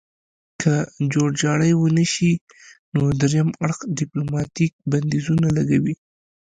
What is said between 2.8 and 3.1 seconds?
نو